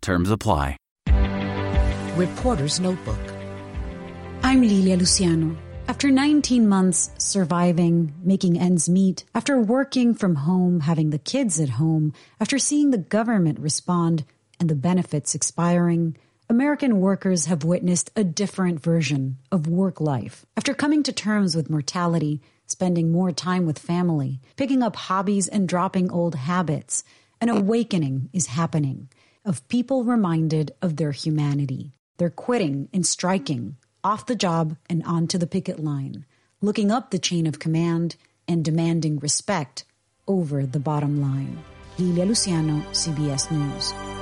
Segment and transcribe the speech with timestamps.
[0.00, 0.76] Terms apply.
[2.16, 3.18] Reporter's Notebook.
[4.42, 5.56] I'm Lilia Luciano.
[5.88, 11.68] After 19 months surviving, making ends meet, after working from home, having the kids at
[11.68, 14.24] home, after seeing the government respond
[14.58, 16.16] and the benefits expiring,
[16.48, 20.46] American workers have witnessed a different version of work life.
[20.56, 25.68] After coming to terms with mortality, spending more time with family, picking up hobbies and
[25.68, 27.04] dropping old habits,
[27.40, 29.08] an awakening is happening
[29.44, 31.92] of people reminded of their humanity.
[32.18, 36.26] They're quitting and striking, off the job and onto the picket line,
[36.60, 39.84] looking up the chain of command and demanding respect
[40.26, 41.58] over the bottom line.
[41.98, 44.19] Lilia Luciano, CBS News.